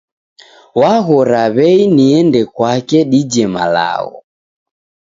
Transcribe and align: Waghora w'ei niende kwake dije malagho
Waghora 0.79 1.43
w'ei 1.55 1.83
niende 1.97 2.41
kwake 2.53 2.99
dije 3.11 3.45
malagho 3.53 4.17